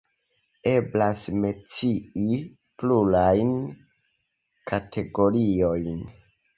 Eblas 0.69 1.25
mencii 1.43 2.41
plurajn 2.81 3.55
kategoriojn. 4.75 6.07